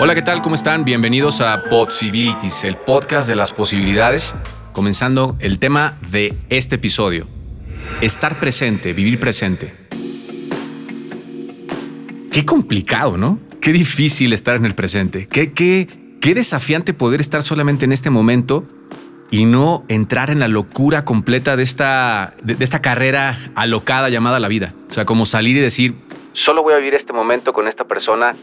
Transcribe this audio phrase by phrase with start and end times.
[0.00, 0.42] Hola, ¿qué tal?
[0.42, 0.84] ¿Cómo están?
[0.84, 4.34] Bienvenidos a Possibilities, el podcast de las posibilidades,
[4.72, 7.28] comenzando el tema de este episodio.
[8.02, 9.72] Estar presente, vivir presente.
[12.32, 13.38] Qué complicado, ¿no?
[13.60, 15.28] Qué difícil estar en el presente.
[15.28, 15.86] Qué, qué,
[16.20, 18.66] qué desafiante poder estar solamente en este momento
[19.30, 24.48] y no entrar en la locura completa de esta, de, esta carrera alocada llamada la
[24.48, 24.74] vida.
[24.88, 25.94] O sea, como salir y decir,
[26.32, 28.34] solo voy a vivir este momento con esta persona,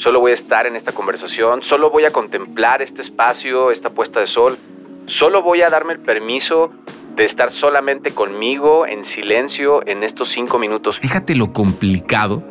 [0.00, 4.18] solo voy a estar en esta conversación, solo voy a contemplar este espacio, esta puesta
[4.18, 4.56] de sol,
[5.04, 6.72] solo voy a darme el permiso
[7.16, 10.98] de estar solamente conmigo en silencio en estos cinco minutos.
[10.98, 12.42] Fíjate lo complicado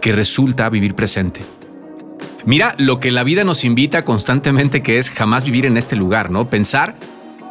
[0.00, 1.40] que resulta vivir presente.
[2.46, 6.30] Mira lo que la vida nos invita constantemente que es jamás vivir en este lugar,
[6.30, 6.48] ¿no?
[6.48, 6.94] Pensar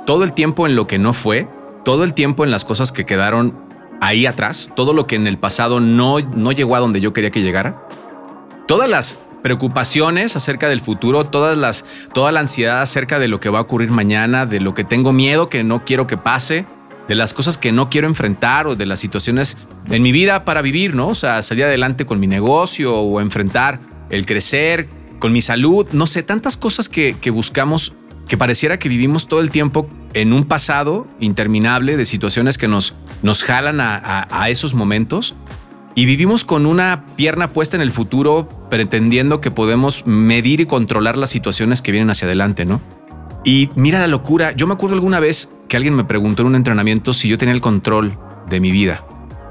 [0.05, 1.49] todo el tiempo en lo que no fue,
[1.83, 3.61] todo el tiempo en las cosas que quedaron
[3.99, 7.31] ahí atrás, todo lo que en el pasado no, no llegó a donde yo quería
[7.31, 7.85] que llegara,
[8.67, 13.49] todas las preocupaciones acerca del futuro, todas las, toda la ansiedad acerca de lo que
[13.49, 16.65] va a ocurrir mañana, de lo que tengo miedo que no quiero que pase,
[17.07, 19.57] de las cosas que no quiero enfrentar o de las situaciones
[19.89, 21.09] en mi vida para vivir, ¿no?
[21.09, 24.87] O sea, salir adelante con mi negocio o enfrentar el crecer,
[25.19, 27.93] con mi salud, no sé, tantas cosas que, buscamos
[28.27, 32.93] que pareciera que vivimos todo el tiempo en un pasado interminable de situaciones que nos,
[33.21, 35.35] nos jalan a, esos momentos
[35.95, 41.17] y vivimos con una pierna puesta en el futuro pretendiendo que podemos medir y controlar
[41.17, 42.81] las situaciones que vienen hacia adelante, ¿no?
[43.43, 46.55] Y mira la locura, yo me acuerdo alguna vez que alguien me preguntó en un
[46.55, 49.05] entrenamiento si yo tenía el control de mi vida.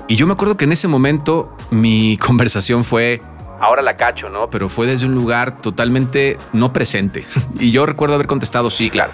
[0.08, 3.20] Y yo me acuerdo que en ese momento mi conversación fue,
[3.60, 4.50] ahora la cacho, ¿no?
[4.50, 7.24] Pero fue desde un lugar totalmente no presente.
[7.58, 9.12] Y yo recuerdo haber contestado, sí, claro.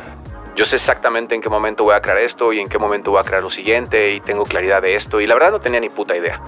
[0.57, 3.21] Yo sé exactamente en qué momento voy a crear esto y en qué momento voy
[3.21, 5.21] a crear lo siguiente y tengo claridad de esto.
[5.21, 6.41] Y la verdad no tenía ni puta idea.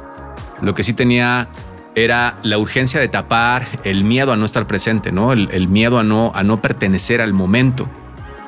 [0.62, 1.48] Lo que sí tenía
[1.94, 5.33] era la urgencia de tapar el miedo a no estar presente, ¿no?
[5.33, 7.89] El, miedo a no, a no pertenecer al momento.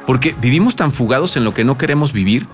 [0.06, 2.46] Porque vivimos tan fugados en lo que no queremos vivir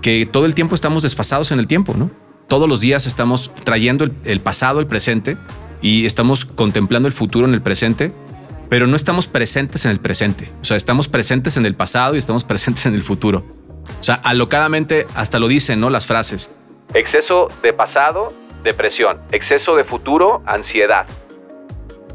[0.00, 2.10] que todo el tiempo estamos desfasados en el tiempo, ¿no?
[2.48, 5.36] Todos los días estamos trayendo el pasado, el presente,
[5.80, 8.12] y estamos contemplando el futuro en el presente,
[8.68, 10.50] pero no estamos presentes en el presente.
[10.60, 13.44] O sea, estamos presentes en el pasado y estamos presentes en el futuro.
[14.00, 15.90] O sea, alocadamente hasta lo dicen, ¿no?
[15.90, 16.52] Las frases.
[16.94, 18.32] Exceso de pasado,
[18.62, 19.18] depresión.
[19.30, 21.06] Exceso de futuro, ansiedad.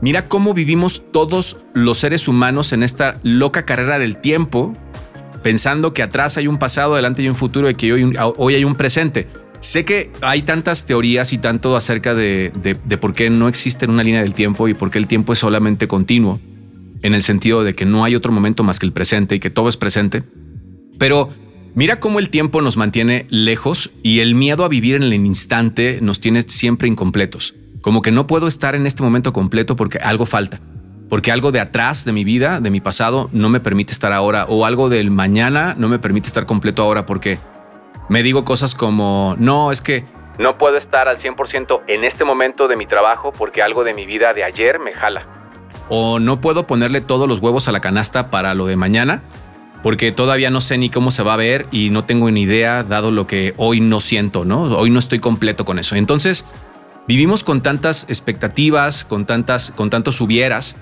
[0.01, 4.73] Mira cómo vivimos todos los seres humanos en esta loca carrera del tiempo,
[5.41, 8.63] pensando que atrás hay un pasado, adelante hay un futuro y que hoy, hoy hay
[8.63, 9.27] un presente.
[9.59, 12.51] Sé que hay tantas teorías y tanto acerca de,
[13.01, 15.87] por qué no existe una línea del tiempo y por qué el tiempo es solamente
[15.87, 16.39] continuo,
[17.01, 19.49] en el sentido de que no hay otro momento más que el presente y que
[19.49, 20.21] todo es presente.
[20.99, 21.29] Pero
[21.77, 25.99] mira cómo el tiempo nos mantiene lejos y el miedo a vivir en el instante
[26.01, 27.53] nos tiene siempre incompletos.
[27.81, 30.59] Como que no puedo estar en este momento completo porque algo falta.
[31.07, 34.45] Porque algo de atrás de mi vida, de mi pasado, no me permite estar ahora.
[34.49, 37.37] O algo del mañana no me permite estar completo ahora porque
[38.09, 40.03] me digo cosas como, no, es que
[40.39, 44.07] no puedo estar al 100% en este momento de mi trabajo porque algo de mi
[44.07, 45.27] vida de ayer me jala.
[45.89, 49.21] O no puedo ponerle todos los huevos a la canasta para lo de mañana
[49.87, 52.83] porque todavía no sé ni cómo se va a ver y no tengo ni idea
[52.83, 54.63] dado lo que hoy no siento, ¿no?
[54.63, 55.95] Hoy no estoy completo con eso.
[55.95, 56.43] Entonces,
[57.07, 60.75] vivimos con tantas expectativas, con tantas con tantos hubieras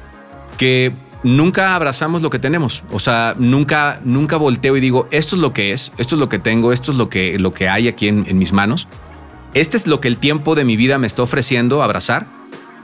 [0.57, 2.83] que nunca abrazamos lo que tenemos.
[2.89, 6.27] O sea, nunca, nunca volteo y digo, esto es lo que es, esto es lo
[6.27, 8.87] que tengo, esto es lo que, lo que hay aquí en, mis manos.
[9.53, 12.25] Este es lo que el tiempo de mi vida me está ofreciendo abrazar.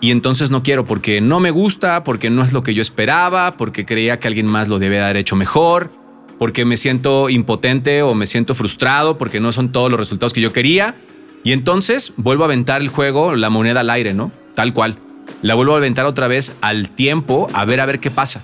[0.02, 3.58] Y entonces no quiero porque no me gusta, porque no es lo que yo esperaba,
[3.58, 6.01] porque creía que alguien más lo debe haber hecho mejor,
[6.42, 10.42] porque me siento impotente o me siento frustrado, porque no son todos los resultados que
[10.42, 10.96] yo quería.
[11.44, 14.32] Y entonces vuelvo a aventar el juego, la moneda al aire, ¿no?
[14.56, 14.98] Tal cual
[15.44, 18.44] la vuelvo a aventar otra vez al tiempo a ver a ver qué pasa.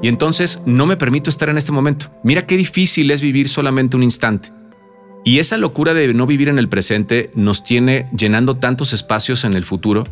[0.00, 2.06] Y entonces no me permito estar en este momento.
[2.22, 4.50] Mira qué difícil es vivir solamente un instante.
[5.24, 9.54] Y esa locura de no vivir en el presente nos tiene llenando tantos espacios en
[9.54, 10.04] el futuro,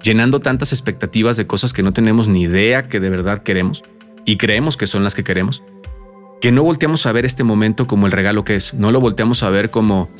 [0.00, 3.82] llenando tantas expectativas de cosas que no tenemos ni idea que de verdad queremos
[4.24, 5.64] y creemos que son las que queremos,
[6.44, 9.42] que no volteamos a ver este momento como el regalo que es, no lo volteamos
[9.42, 10.10] a ver como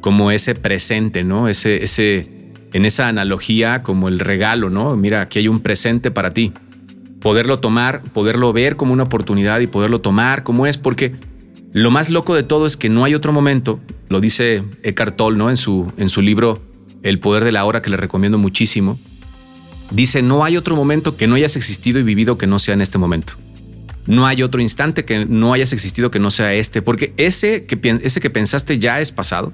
[0.00, 1.48] como ese presente, ¿no?
[1.48, 4.94] Ese ese en esa analogía como el regalo, ¿no?
[4.96, 6.52] Mira, aquí hay un presente para ti.
[7.20, 11.16] Poderlo tomar, poderlo ver como una oportunidad y poderlo tomar como es, porque
[11.72, 15.36] lo más loco de todo es que no hay otro momento, lo dice Eckhart Tolle,
[15.36, 15.50] ¿no?
[15.50, 16.62] En su, en su libro
[17.02, 19.00] El poder de la hora, que le recomiendo muchísimo.
[19.90, 22.82] Dice, no hay otro momento que no hayas existido y vivido que no sea en
[22.82, 23.32] este momento.
[24.06, 27.98] No hay otro instante que no hayas existido que no sea este, porque ese que,
[28.02, 29.52] ese que pensaste ya es pasado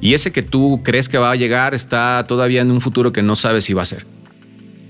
[0.00, 3.22] y ese que tú crees que va a llegar está todavía en un futuro que
[3.22, 4.04] no sabes si va a ser.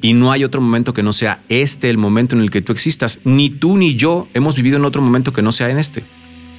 [0.00, 2.73] Y no hay otro momento que no sea este el momento en el que tú
[2.73, 3.20] existas.
[3.25, 6.02] Ni tú ni yo hemos vivido en otro momento que no sea en este.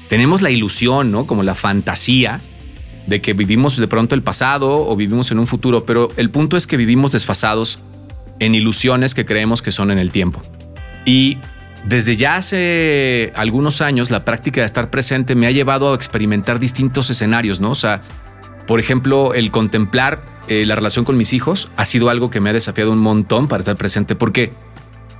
[0.07, 1.25] Tenemos la ilusión, ¿no?
[1.25, 2.39] Como la fantasía
[3.07, 6.55] de que vivimos de pronto el pasado o vivimos en un futuro, pero el punto
[6.55, 7.79] es que vivimos desfasados
[8.39, 10.41] en ilusiones que creemos que son en el tiempo.
[11.05, 11.37] Y
[11.85, 16.59] desde ya hace algunos años, la práctica de estar presente me ha llevado a experimentar
[16.59, 17.71] distintos escenarios, ¿no?
[17.71, 18.01] O sea,
[18.67, 22.49] por ejemplo, el contemplar eh, la relación con mis hijos ha sido algo que me
[22.49, 24.53] ha desafiado un montón para estar presente, porque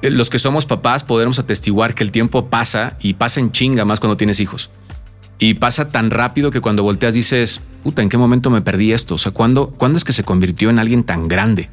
[0.01, 3.86] eh, los que somos papás podemos atestiguar que el tiempo pasa y pasa en chinga
[3.86, 4.69] más cuando tienes hijos.
[5.39, 9.15] Y pasa tan rápido que cuando volteas dices, puta, ¿en qué momento me perdí esto?
[9.15, 11.69] O sea, ¿cuándo, ¿cuándo es que se convirtió en alguien tan grande?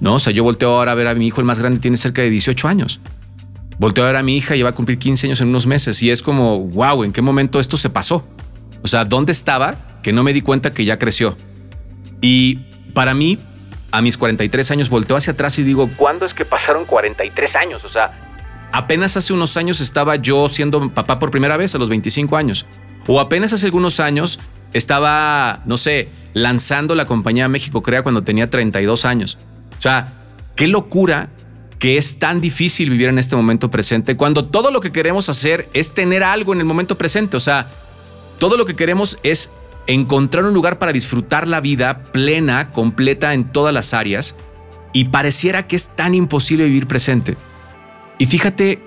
[0.00, 1.96] No, o sea, yo volteo ahora a ver a mi hijo, el más grande tiene
[1.96, 3.00] cerca de 18 años.
[3.78, 6.02] Volteo a ver a mi hija y va a cumplir 15 años en unos meses
[6.02, 8.26] y es como, wow, ¿en qué momento esto se pasó?
[8.82, 11.36] O sea, ¿dónde estaba que no me di cuenta que ya creció?
[12.20, 12.56] Y
[12.94, 13.38] para mí,
[13.90, 17.84] a mis 43 años, volteo hacia atrás y digo, ¿cuándo es que pasaron 43 años?
[17.84, 18.12] O sea,
[18.72, 22.66] apenas hace unos años estaba yo siendo papá por primera vez a los 25 años.
[23.06, 24.38] O apenas hace algunos años
[24.72, 29.38] estaba, no sé, lanzando la compañía México Crea cuando tenía 32 años.
[29.78, 30.14] O sea,
[30.56, 31.30] qué locura
[31.82, 35.68] que es tan difícil vivir en este momento presente cuando todo lo que queremos hacer
[35.72, 37.36] es tener algo en el momento presente.
[37.36, 37.72] O sea,
[38.38, 39.50] todo lo que queremos es
[39.88, 44.36] encontrar un lugar para disfrutar la vida plena, completa en todas las áreas
[44.92, 47.36] y pareciera que es tan imposible vivir presente.
[48.16, 48.78] Y fíjate,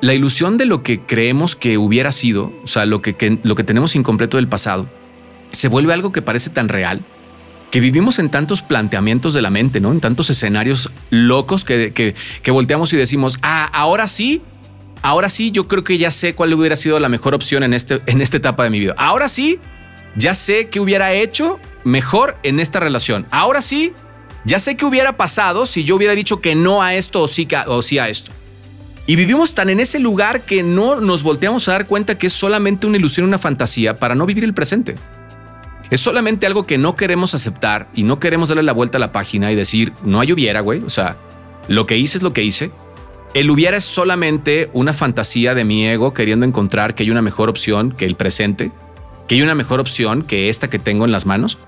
[0.00, 3.64] la ilusión de lo que creemos que hubiera sido, o sea, lo que, lo que
[3.64, 4.88] tenemos incompleto del pasado,
[5.50, 7.04] se vuelve algo que parece tan real
[7.70, 9.92] que vivimos en tantos planteamientos de la mente, ¿no?
[9.92, 14.42] En tantos escenarios locos que, que, volteamos y decimos, ah, ahora sí,
[15.02, 18.00] ahora sí, yo creo que ya sé cuál hubiera sido la mejor opción en, este,
[18.06, 18.94] en esta etapa de mi vida.
[18.98, 19.58] Ahora sí,
[20.16, 23.26] ya sé qué hubiera hecho mejor en esta relación.
[23.30, 23.92] Ahora sí,
[24.44, 27.28] ya sé qué hubiera pasado si yo hubiera dicho que no a esto o
[27.66, 28.32] o sí a esto.
[29.06, 32.32] Y vivimos tan en ese lugar que no nos volteamos a dar cuenta que es
[32.32, 34.96] solamente una ilusión, una fantasía para no vivir el presente.
[35.90, 39.10] Es solamente algo que no queremos aceptar y no queremos darle la vuelta a la
[39.10, 40.80] página y decir, no hay hubiera, güey.
[40.84, 41.16] O sea,
[41.66, 42.70] lo que hice es lo que hice.
[43.34, 47.48] El hubiera es solamente una fantasía de mi ego queriendo encontrar que hay una mejor
[47.48, 48.70] opción que el presente,
[49.26, 51.58] que hay una mejor opción que esta que tengo en las manos.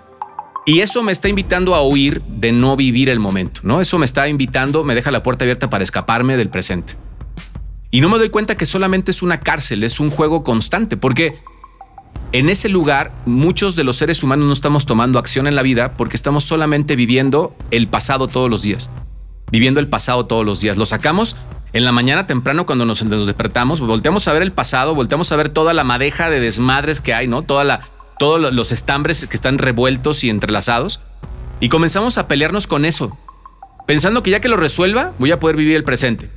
[0.67, 3.81] Y eso me está invitando a huir de no vivir el momento, ¿no?
[3.81, 6.95] Eso me está invitando, me deja la puerta abierta para escaparme del presente.
[7.91, 11.43] Y no me doy cuenta que solamente es una cárcel, es un juego constante, porque
[12.33, 15.97] en ese lugar muchos de los seres humanos no estamos tomando acción en la vida
[15.97, 18.91] porque estamos solamente viviendo el pasado todos los días.
[19.51, 20.79] Viviendo el pasado todos los días.
[20.79, 21.37] Lo sacamos
[21.75, 25.51] en la mañana temprano cuando nos, despertamos, volteamos a ver el pasado, volteamos a ver
[25.51, 27.43] toda la madeja de desmadres que hay, ¿no?
[27.43, 27.81] Toda la,
[28.19, 31.01] todos los estambres que están revueltos y entrelazados.
[31.61, 33.17] Y comenzamos a pelearnos con eso,
[33.87, 36.31] pensando que ya que lo resuelva, voy a poder vivir el presente.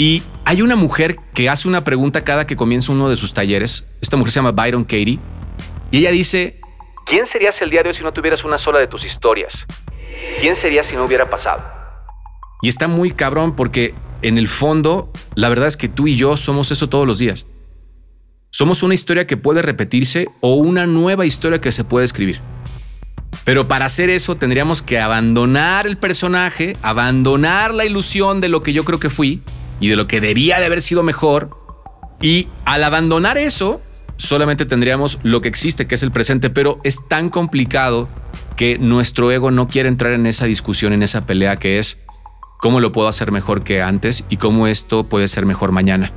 [0.00, 3.86] Y hay una mujer que hace una pregunta cada que comienza uno de sus talleres.
[4.00, 5.18] Esta mujer se llama Byron Katie.
[5.90, 6.58] Y ella dice,
[7.04, 9.66] ¿quién serías el hoy si no tuvieras una sola de tus historias?
[10.40, 11.62] ¿Quién serías si no hubiera pasado?
[12.62, 13.92] Y está muy cabrón porque
[14.22, 17.44] en el fondo, la verdad es que tú y yo somos eso todos los días.
[18.48, 22.40] Somos una historia que puede repetirse o una nueva historia que se puede escribir.
[23.44, 28.72] Pero para hacer eso tendríamos que abandonar el personaje, abandonar la ilusión de lo que
[28.72, 29.42] yo creo que fui
[29.80, 31.50] y de lo que debía de haber sido mejor.
[32.20, 33.80] Y al abandonar eso,
[34.16, 38.08] solamente tendríamos lo que existe, que es el presente, pero es tan complicado
[38.56, 42.02] que nuestro ego no quiere entrar en esa discusión, en esa pelea que es
[42.58, 46.12] cómo lo puedo hacer mejor que antes y cómo esto puede ser mejor mañana.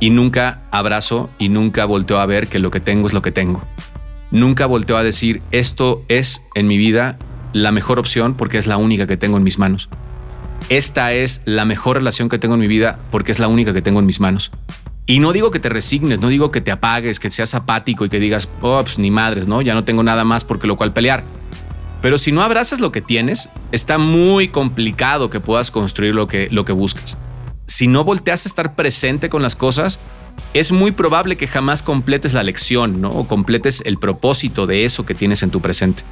[0.00, 3.32] Y nunca abrazo y nunca volteo a ver que lo que tengo es lo que
[3.32, 3.62] tengo.
[4.32, 7.16] Nunca volteo a decir esto es en mi vida
[7.52, 9.88] la mejor opción porque es la única que tengo en mis manos
[10.68, 13.82] esta es la mejor relación que tengo en mi vida porque es la única que
[13.82, 14.50] tengo en mis manos.
[15.06, 18.10] Y no digo que te resignes, no digo que te apagues, que seas apático y
[18.10, 19.62] que digas, oh, pues ni madres, ¿no?
[19.62, 21.24] Ya no tengo nada más porque lo cual pelear.
[22.02, 26.48] Pero si no abrazas lo que tienes, está muy complicado que puedas construir lo que,
[26.50, 27.16] lo que buscas.
[27.66, 29.98] Si no volteas a estar presente con las cosas,
[30.54, 33.10] es muy probable que jamás completes la lección, ¿no?
[33.10, 36.02] O completes el propósito de eso que tienes en tu presente.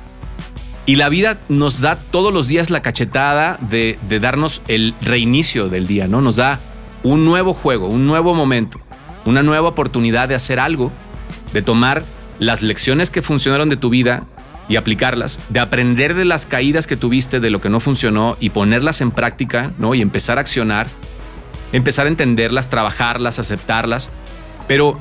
[0.87, 5.88] Y la vida nos da todos los días la cachetada de, darnos el reinicio del
[5.88, 6.21] día, ¿no?
[6.21, 6.61] Nos da
[7.02, 8.81] un nuevo juego, un nuevo momento,
[9.25, 10.93] una nueva oportunidad de hacer algo,
[11.52, 12.05] de tomar
[12.38, 14.26] las lecciones que funcionaron de tu vida
[14.69, 18.50] y aplicarlas, de aprender de las caídas que tuviste, de lo que no funcionó y
[18.50, 19.93] ponerlas en práctica, ¿no?
[19.93, 20.87] Y empezar a accionar,
[21.73, 24.11] empezar a entenderlas, trabajarlas, aceptarlas.
[24.69, 25.00] Pero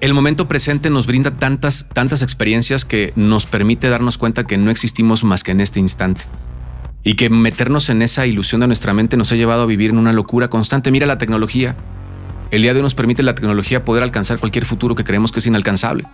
[0.00, 4.70] el momento presente nos brinda tantas, tantas experiencias que nos permite darnos cuenta que no
[4.70, 6.22] existimos más que en este instante.
[7.06, 9.98] y que meternos en esa ilusión de nuestra mente nos ha llevado a vivir en
[9.98, 10.90] una locura constante.
[10.90, 11.76] Mira la tecnología.
[12.50, 15.38] El día de hoy nos permite la tecnología poder alcanzar cualquier futuro que creemos que
[15.38, 16.04] es inalcanzable.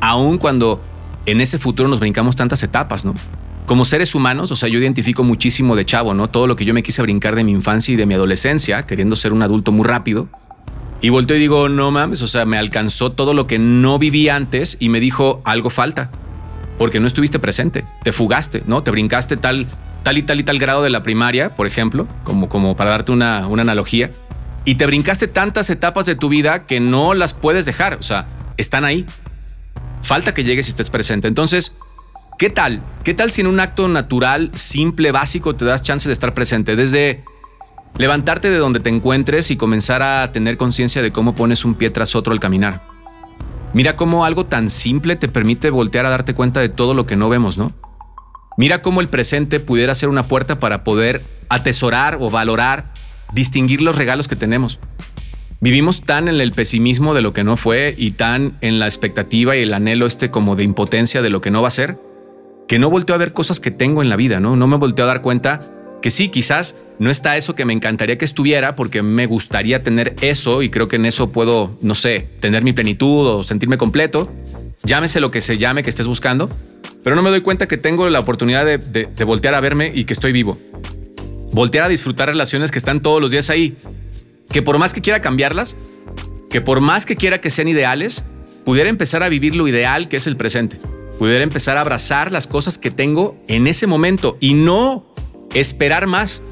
[0.00, 0.82] Aun cuando
[1.24, 3.14] en ese futuro nos brincamos tantas etapas, ¿no?
[3.64, 6.28] Como seres humanos, o sea, yo identifico muchísimo de chavo, ¿no?
[6.28, 9.16] Todo lo que yo me quise brincar de mi infancia y de mi adolescencia, queriendo
[9.16, 10.28] ser un adulto muy rápido.
[11.04, 14.30] Y volteo y digo, no mames, o sea, me alcanzó todo lo que no viví
[14.30, 16.10] antes y me dijo, algo falta,
[16.78, 18.82] porque no estuviste presente, te fugaste, ¿no?
[18.82, 19.66] Te brincaste tal,
[20.02, 23.12] tal y tal y tal grado de la primaria, por ejemplo, como, como para darte
[23.12, 24.12] una, una analogía,
[24.64, 28.26] y te brincaste tantas etapas de tu vida que no las puedes dejar, o sea,
[28.56, 29.04] están ahí.
[30.00, 31.28] Falta que llegues y estés presente.
[31.28, 31.76] Entonces,
[32.36, 32.82] ¿Qué tal?
[33.04, 36.74] ¿Qué tal si en un acto natural, simple, básico, te das chance de estar presente?
[36.74, 37.22] Desde
[37.96, 41.90] levantarte de donde te encuentres y comenzar a tener conciencia de cómo pones un pie
[41.90, 42.82] tras otro al caminar.
[43.72, 47.16] Mira cómo algo tan simple te permite voltear a darte cuenta de todo lo que
[47.16, 47.72] no vemos, ¿no?
[48.56, 52.92] Mira cómo el presente pudiera ser una puerta para poder atesorar o valorar,
[53.32, 54.78] distinguir los regalos que tenemos.
[55.60, 59.56] Vivimos tan en el pesimismo de lo que no fue y tan en la expectativa
[59.56, 61.96] y el anhelo este como de impotencia de lo que no va a ser,
[62.68, 64.56] que no volteo a ver cosas que tengo en la vida, ¿no?
[64.56, 65.70] No me volteo a dar cuenta
[66.00, 70.14] que sí, quizás no está eso que me encantaría que estuviera porque me gustaría tener
[70.20, 74.32] eso y creo que en eso puedo, no sé, tener mi plenitud o sentirme completo.
[74.84, 76.50] Llámese lo que se llame que estés buscando,
[77.02, 80.04] pero no me doy cuenta que tengo la oportunidad de, de voltear a verme y
[80.04, 80.58] que estoy vivo.
[81.52, 83.76] Voltear a disfrutar relaciones que están todos los días ahí.
[84.50, 85.76] Que por más que quiera cambiarlas,
[86.50, 88.24] que por más que quiera que sean ideales,
[88.64, 90.78] pudiera empezar a vivir lo ideal que es el presente
[91.18, 95.06] pudiera empezar a abrazar las cosas que tengo en ese momento y no
[95.54, 96.42] esperar más.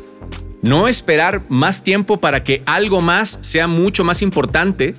[0.63, 4.95] No esperar más tiempo para que algo más sea mucho más importante.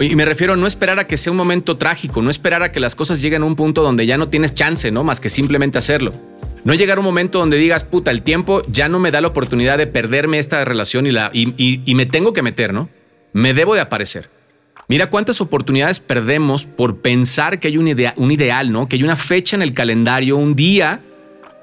[0.00, 2.70] Y me refiero a no esperar a que sea un momento trágico, no esperar a
[2.70, 5.04] que las cosas lleguen a un punto donde ya no tienes chance, ¿no?
[5.04, 6.12] Más que simplemente hacerlo.
[6.64, 9.28] No llegar a un momento donde digas, puta, el tiempo ya no me da la
[9.28, 12.90] oportunidad de perderme esta relación y, la, y me tengo que meter, ¿no?
[13.32, 14.28] Me debo de aparecer.
[14.88, 18.88] Mira cuántas oportunidades perdemos por pensar que hay un, un ideal, ¿no?
[18.88, 21.00] Que hay una fecha en el calendario, un día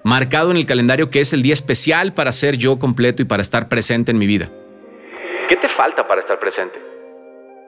[0.03, 3.41] marcado en el calendario que es el día especial para ser yo completo y para
[3.41, 4.49] estar presente en mi vida.
[5.47, 6.79] ¿Qué te falta para estar presente?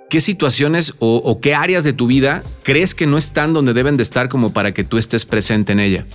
[0.10, 3.98] ¿Qué situaciones o, o, qué áreas de tu vida crees que no están donde deben
[3.98, 6.06] de estar como para que tú estés presente en ella?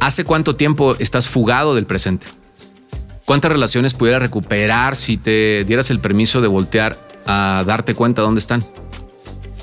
[0.00, 2.26] ¿Hace cuánto tiempo estás fugado del presente?
[3.24, 6.96] ¿Cuántas relaciones pudieras recuperar si te dieras el permiso de voltear
[7.26, 8.64] a darte cuenta dónde están.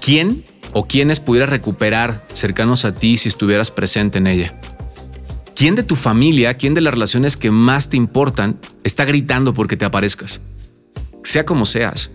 [0.02, 0.44] ¿Quién
[0.74, 4.60] o quiénes pudieras recuperar cercanos a ti si estuvieras presente en ella?
[5.64, 9.78] ¿Quién de tu familia, quién de las relaciones que más te importan está gritando porque
[9.78, 10.42] te aparezcas?
[11.24, 12.12] Sea como seas.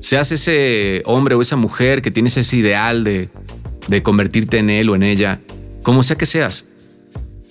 [0.00, 3.30] Seas ese hombre o esa mujer que tienes ese ideal de,
[4.02, 5.40] convertirte en él o en ella,
[5.84, 6.66] como sea que seas.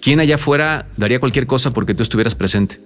[0.02, 2.82] ¿Quién allá afuera daría cualquier cosa porque tú estuvieras presente?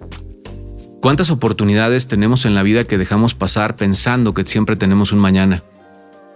[1.02, 5.64] ¿Cuántas oportunidades tenemos en la vida que dejamos pasar pensando que siempre tenemos un mañana?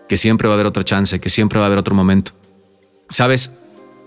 [0.08, 2.32] Que siempre va a haber otra chance, que siempre va a haber otro momento.
[3.10, 3.51] Sabes,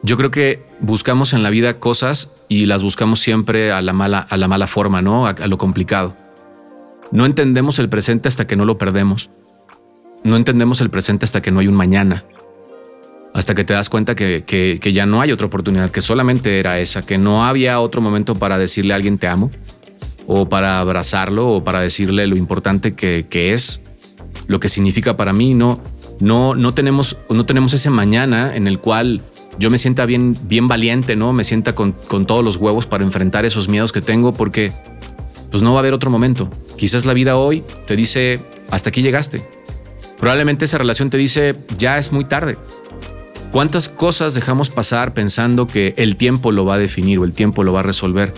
[0.03, 4.19] yo creo que buscamos en la vida cosas y las buscamos siempre a la mala,
[4.19, 5.27] a la mala forma, ¿no?
[5.27, 6.17] A, lo complicado.
[7.11, 9.31] No entendemos el presente hasta que no lo perdemos.
[10.25, 12.25] No entendemos el presente hasta que no hay un mañana.
[13.35, 16.79] Hasta que te das cuenta que, que ya no hay otra oportunidad, que solamente era
[16.81, 19.51] esa, que no había otro momento para decirle a alguien te amo,
[20.27, 23.81] o para abrazarlo o para decirle lo importante que, es,
[24.47, 25.55] lo que significa para mí.
[25.55, 25.81] No,
[26.21, 29.23] no, no, tenemos, no tenemos ese mañana en el cual
[29.59, 31.33] yo me sienta bien, bien valiente, ¿no?
[31.33, 31.95] Me sienta con,
[32.27, 34.73] todos los huevos para enfrentar esos miedos que tengo porque
[35.51, 36.51] pues no va a haber otro momento.
[36.77, 38.41] Quizás la vida hoy te dice,
[38.71, 39.47] hasta aquí llegaste.
[40.19, 42.57] Probablemente esa relación te dice, ya es muy tarde.
[43.51, 47.65] ¿Cuántas cosas dejamos pasar pensando que el tiempo lo va a definir o el tiempo
[47.65, 48.33] lo va a resolver?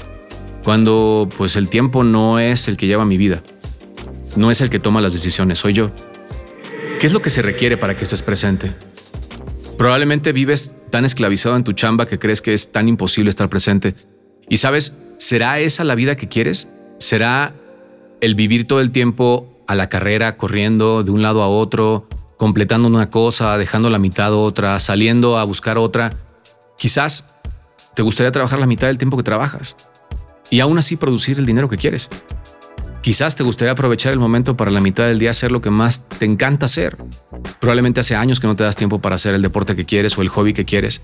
[0.64, 3.42] cuando pues el tiempo no es el que lleva mi vida,
[4.34, 5.90] no es el que toma las decisiones, soy yo.
[6.98, 8.72] ¿Qué es lo que se requiere para que estés presente?
[9.76, 13.94] Probablemente vives tan esclavizado en tu chamba que crees que es tan imposible estar presente.
[14.48, 16.68] Y sabes, ¿será esa la vida que quieres?
[16.98, 17.54] ¿Será
[18.20, 22.86] el vivir todo el tiempo a la carrera, corriendo de un lado a otro, completando
[22.88, 26.12] una cosa, dejando la mitad otra, saliendo a buscar otra?
[26.78, 27.26] Quizás
[27.94, 29.76] te gustaría trabajar la mitad del tiempo que trabajas
[30.50, 32.10] y aún así producir el dinero que quieres.
[33.04, 36.08] Quizás te gustaría aprovechar el momento para la mitad del día hacer lo que más
[36.08, 36.96] te encanta hacer.
[37.60, 40.22] Probablemente hace años que no te das tiempo para hacer el deporte que quieres o
[40.22, 41.02] el hobby que quieres.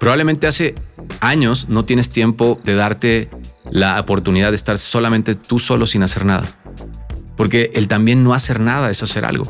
[0.00, 0.74] Probablemente hace
[1.20, 3.28] años no tienes tiempo de darte
[3.70, 6.46] la oportunidad de estar solamente tú solo sin hacer nada.
[7.36, 9.44] Porque el también no hacer nada es hacer algo.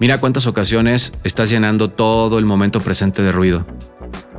[0.00, 3.64] Mira cuántas ocasiones estás llenando todo el momento presente de ruido.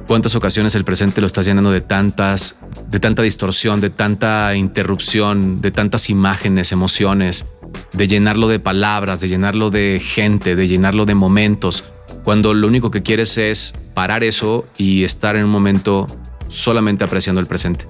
[0.07, 2.55] ¿Cuántas ocasiones el presente lo estás llenando de tantas,
[2.89, 7.43] de tanta distorsión, de tanta interrupción, de tantas imágenes, emociones,
[7.91, 11.83] de llenarlo de palabras, de llenarlo de gente, de llenarlo de momentos,
[12.23, 16.07] cuando lo único que quieres es parar eso y estar en un momento
[16.47, 17.85] solamente apreciando el presente?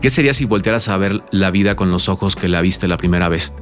[0.00, 2.96] ¿Qué sería si voltearas a ver la vida con los ojos que la viste la
[2.96, 3.52] primera vez?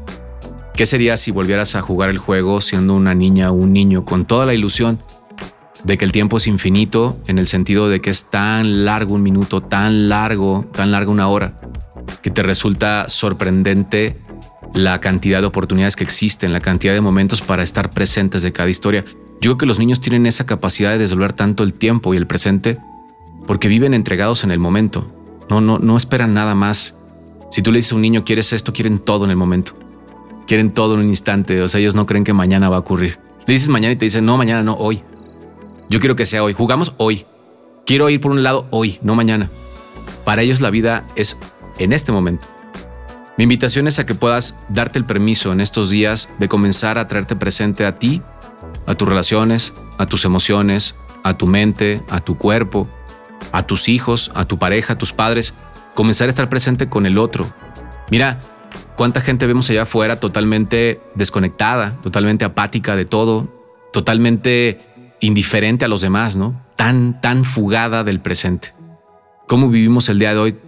[0.77, 4.27] ¿Qué sería si volvieras a jugar el juego siendo una niña o un niño con
[4.27, 5.01] toda la ilusión
[5.85, 9.23] de que el tiempo es infinito en el sentido de que es tan largo un
[9.23, 11.61] minuto, tan largo, tan larga una hora,
[12.23, 14.17] que te resulta sorprendente
[14.75, 18.69] la cantidad de oportunidades que existen, la cantidad de momentos para estar presentes de cada
[18.69, 19.05] historia.
[19.41, 22.27] Yo creo que los niños tienen esa capacidad de desolver tanto el tiempo y el
[22.27, 22.79] presente
[23.47, 25.07] porque viven entregados en el momento.
[25.51, 26.97] No, no, no esperan nada más.
[27.51, 29.77] Si tú le dices a un niño, quieres esto, quieren todo en el momento.
[30.47, 31.61] Quieren todo en un instante.
[31.61, 33.19] O sea, ellos no creen que mañana va a ocurrir.
[33.47, 35.03] Le dices mañana y te dicen, no, mañana no, hoy.
[35.89, 36.55] Yo quiero que sea hoy.
[36.55, 37.27] Jugamos hoy.
[37.87, 39.51] Quiero ir por un lado hoy, no mañana.
[40.25, 41.37] Para ellos la vida es
[41.79, 42.47] en este momento.
[43.37, 47.09] Mi invitación es a que puedas darte el permiso en estos días de comenzar a
[47.09, 48.23] traerte presente a ti,
[48.87, 52.89] a tus relaciones, a tus emociones, a tu mente, a tu cuerpo,
[53.53, 55.55] a tus hijos, a tu pareja, a tus padres.
[55.95, 57.47] Comenzar a estar presente con el otro.
[58.11, 58.41] Mira,
[58.97, 63.49] cuánta gente vemos allá afuera totalmente desconectada, totalmente apática de todo,
[63.93, 64.81] totalmente
[65.21, 66.61] indiferente a los demás, ¿no?
[66.77, 68.73] Tan, tan fugada del presente.
[69.47, 70.59] ¿Cómo vivimos el día de hoy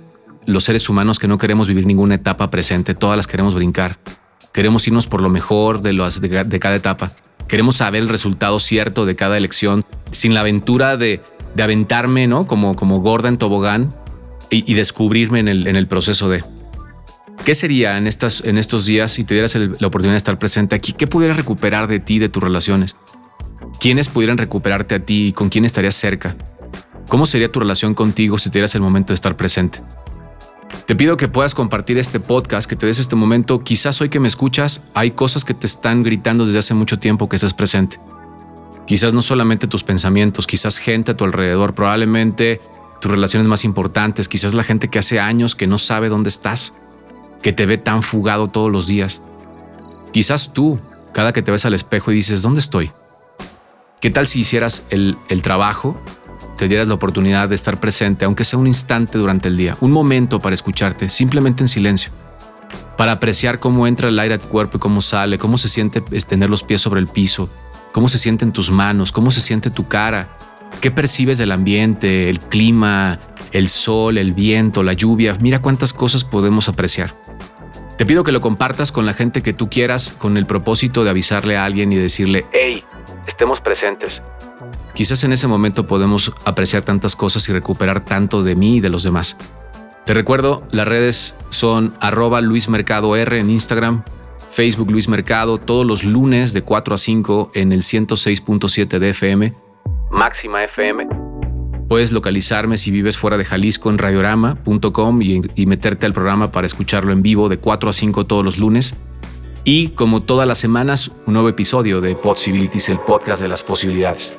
[0.44, 2.94] los seres humanos que no queremos vivir ninguna etapa presente?
[2.94, 3.98] Todas las queremos brincar.
[4.52, 7.12] Queremos irnos por lo mejor de, de, cada etapa.
[7.48, 11.22] Queremos saber el resultado cierto de cada elección, sin la aventura de,
[11.54, 12.46] de aventarme, ¿no?
[12.46, 13.94] Como, como gorda en tobogán
[14.50, 16.44] y, descubrirme en el, en el proceso de...
[17.44, 20.74] ¿Qué sería en, estas, en estos días si te dieras la oportunidad de estar presente
[20.74, 20.92] aquí?
[20.92, 22.96] ¿Qué pudieras recuperar de ti, de tus relaciones?
[23.86, 26.34] ¿Quiénes pudieran recuperarte a ti y con quién estarías cerca?
[27.06, 29.80] ¿Cómo sería tu relación contigo si tuvieras el momento de estar presente?
[30.86, 33.62] Te pido que puedas compartir este podcast, que te des este momento.
[33.62, 37.28] Quizás hoy que me escuchas hay cosas que te están gritando desde hace mucho tiempo
[37.28, 38.00] que estés presente.
[38.88, 42.60] Quizás no solamente tus pensamientos, quizás gente a tu alrededor, probablemente
[43.00, 46.75] tus relaciones más importantes, quizás la gente que hace años que no sabe dónde estás,
[47.40, 49.22] que te ve tan fugado todos los días.
[50.12, 50.80] Quizás tú,
[51.12, 52.90] cada que te ves al espejo y dices, ¿dónde estoy?
[54.06, 56.00] ¿Qué tal si hicieras el, trabajo,
[56.56, 59.90] te dieras la oportunidad de estar presente, aunque sea un instante durante el día, un
[59.90, 62.12] momento para escucharte, simplemente en silencio,
[62.97, 66.02] para apreciar cómo entra el aire a tu cuerpo y cómo sale, cómo se siente
[66.02, 67.50] tener los pies sobre el piso,
[67.90, 70.28] cómo se sienten tus manos, cómo se siente tu cara,
[70.80, 73.19] qué percibes del ambiente, el clima,
[73.50, 77.12] el sol, el viento, la lluvia, mira cuántas cosas podemos apreciar.
[77.97, 81.11] Te pido que lo compartas con la gente que tú quieras con el propósito de
[81.11, 82.85] avisarle a alguien y decirle, hey,
[83.26, 84.21] estemos presentes.
[84.95, 88.91] Quizás en ese momento podemos apreciar tantas cosas y recuperar tanto de mí y de
[88.91, 89.37] los demás.
[90.04, 94.04] Te recuerdo, las redes son arroba Luis Mercado R en Instagram,
[94.50, 99.54] Facebook Luis Mercado, todos los lunes de 4 a 5 en el 106.7 de FM,
[100.11, 101.09] Máxima FM.
[101.88, 107.12] Puedes localizarme si vives fuera de Jalisco en radiorama.com y, meterte al programa para escucharlo
[107.12, 108.94] en vivo de 4 a 5 todos los lunes.
[109.64, 114.36] Y como todas las semanas, un nuevo episodio de Possibilities, el podcast de las posibilidades.